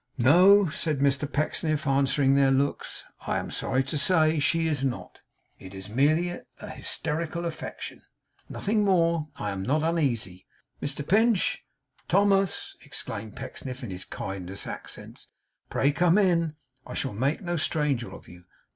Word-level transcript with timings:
No,' 0.17 0.67
said 0.67 0.97
Mr 0.97 1.31
Pecksniff, 1.31 1.85
answering 1.85 2.33
their 2.33 2.49
looks, 2.49 3.03
'I 3.27 3.37
am 3.37 3.51
sorry 3.51 3.83
to 3.83 3.99
say, 3.99 4.39
she 4.39 4.65
is 4.65 4.83
not. 4.83 5.19
It 5.59 5.75
is 5.75 5.89
merely 5.89 6.29
an 6.29 6.41
hysterical 6.71 7.45
affection; 7.45 8.01
nothing 8.49 8.83
more, 8.83 9.27
I 9.35 9.51
am 9.51 9.61
not 9.61 9.83
uneasy. 9.83 10.47
Mr 10.81 11.07
Pinch! 11.07 11.63
Thomas!' 12.07 12.75
exclaimed 12.83 13.35
Pecksniff, 13.35 13.83
in 13.83 13.91
his 13.91 14.05
kindest 14.05 14.65
accents. 14.65 15.27
'Pray 15.69 15.91
come 15.91 16.17
in. 16.17 16.55
I 16.83 16.95
shall 16.95 17.13
make 17.13 17.41
no 17.43 17.55
stranger 17.55 18.11
of 18.11 18.27
you. 18.27 18.45